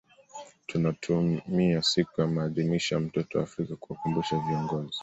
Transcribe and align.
Tunatumia 0.67 1.81
siku 1.81 2.21
ya 2.21 2.27
maadhimisho 2.27 2.95
ya 2.95 3.01
mtoto 3.01 3.37
wa 3.37 3.43
Afrika 3.43 3.75
kuwakumbusha 3.75 4.39
viongozi 4.39 4.99